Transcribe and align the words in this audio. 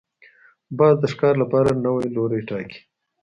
باز 0.77 0.95
د 1.01 1.05
ښکار 1.13 1.35
لپاره 1.43 1.71
نوی 1.85 2.05
لوری 2.15 2.41
ټاکي 2.49 2.79